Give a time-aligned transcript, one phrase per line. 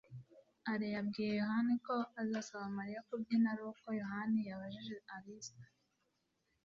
[0.71, 5.55] alain yabwiye yohana ko azasaba mariya kubyina ari uko yohana yabajije alice